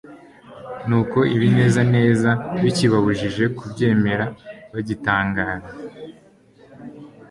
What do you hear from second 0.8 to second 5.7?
«Nuko ibinezaneza bikibabujije kubyemera, bagitangara,